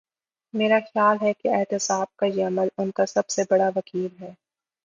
[0.53, 4.33] میرا خیال ہے کہ احتساب کا یہ عمل ان کا سب سے بڑا وکیل ہے۔